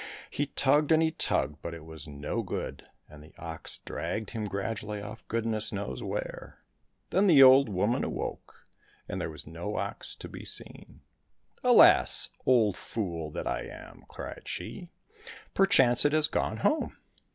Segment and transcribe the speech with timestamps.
[0.31, 4.45] He tugged and he tugged, but it was no good, and the ox dragged him
[4.45, 6.57] gradually off goodness knows where.
[7.11, 8.65] Then the old woman awoke,
[9.07, 11.01] and there was no ox to be seen."
[11.63, 12.29] Alas!
[12.47, 14.87] old fool that I am!" cried she,"
[15.53, 16.97] perchance it has gone home."